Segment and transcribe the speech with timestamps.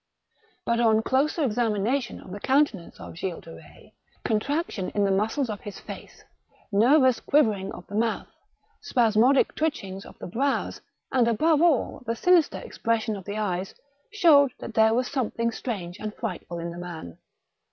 [0.65, 5.47] But on closer examination of the countenance of Gilles de Betz, contraction in the muscles
[5.47, 6.23] of the face,
[6.71, 8.25] nervous quivering of the mouth,
[8.81, 13.75] spasmodic twitchings of the brows, and above all, the sinister expression of the eyes,
[14.11, 17.19] showed that there was something strange and frightful in the man.